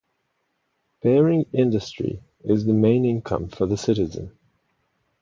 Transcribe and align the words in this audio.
Bearing 1.03 1.45
industry 1.53 2.23
is 2.43 2.65
the 2.65 2.73
main 2.73 3.05
income 3.05 3.49
for 3.49 3.67
the 3.67 3.77
citizen. 3.77 4.35